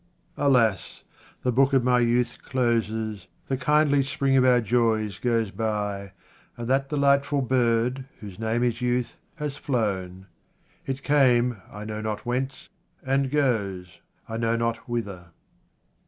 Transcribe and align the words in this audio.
Alas! 0.37 1.03
the 1.43 1.51
book 1.51 1.73
of 1.73 1.83
my 1.83 1.99
youth 1.99 2.41
closes, 2.41 3.27
the 3.49 3.55
kindly 3.55 4.01
spring 4.03 4.35
of 4.35 4.43
our 4.43 4.59
joys 4.59 5.19
goes 5.19 5.51
by, 5.51 6.11
and 6.57 6.67
that 6.67 6.89
delightful 6.89 7.39
bird, 7.43 8.05
whose 8.19 8.39
name 8.39 8.63
is 8.63 8.81
Youth, 8.81 9.17
has 9.35 9.57
flown. 9.57 10.25
It 10.87 11.03
came, 11.03 11.61
I 11.71 11.85
know 11.85 12.01
not 12.01 12.25
whence, 12.25 12.67
and 13.05 13.29
goes, 13.29 13.99
I 14.27 14.37
know 14.37 14.55
not 14.55 14.89
whither. 14.89 15.33